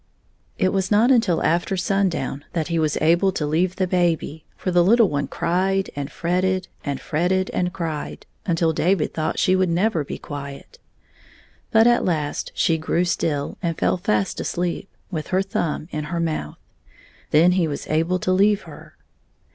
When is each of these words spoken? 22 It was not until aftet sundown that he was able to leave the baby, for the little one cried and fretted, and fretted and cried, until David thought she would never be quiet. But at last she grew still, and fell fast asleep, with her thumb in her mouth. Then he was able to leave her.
22 0.57 0.65
It 0.65 0.73
was 0.73 0.89
not 0.89 1.11
until 1.11 1.43
aftet 1.43 1.79
sundown 1.79 2.43
that 2.53 2.69
he 2.69 2.79
was 2.79 2.97
able 3.01 3.31
to 3.31 3.45
leave 3.45 3.75
the 3.75 3.85
baby, 3.85 4.43
for 4.57 4.71
the 4.71 4.83
little 4.83 5.07
one 5.09 5.27
cried 5.27 5.91
and 5.95 6.11
fretted, 6.11 6.67
and 6.83 6.99
fretted 6.99 7.51
and 7.51 7.71
cried, 7.71 8.25
until 8.43 8.73
David 8.73 9.13
thought 9.13 9.37
she 9.37 9.55
would 9.55 9.69
never 9.69 10.03
be 10.03 10.17
quiet. 10.17 10.79
But 11.69 11.85
at 11.85 12.03
last 12.03 12.51
she 12.55 12.79
grew 12.79 13.05
still, 13.05 13.59
and 13.61 13.77
fell 13.77 13.97
fast 13.97 14.39
asleep, 14.39 14.89
with 15.11 15.27
her 15.27 15.43
thumb 15.43 15.87
in 15.91 16.05
her 16.05 16.19
mouth. 16.19 16.57
Then 17.29 17.51
he 17.51 17.67
was 17.67 17.85
able 17.85 18.17
to 18.21 18.31
leave 18.31 18.63
her. 18.63 18.97